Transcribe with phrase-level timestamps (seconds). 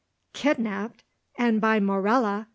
[0.33, 1.03] "Kidnapped!
[1.37, 2.47] and by Morella!"